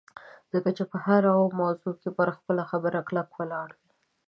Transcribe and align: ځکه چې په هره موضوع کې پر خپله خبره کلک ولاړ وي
ځکه 0.53 0.69
چې 0.77 0.83
په 0.91 0.97
هره 1.05 1.33
موضوع 1.59 1.93
کې 2.01 2.09
پر 2.17 2.29
خپله 2.37 2.63
خبره 2.71 2.99
کلک 3.07 3.29
ولاړ 3.35 3.69
وي 3.77 3.89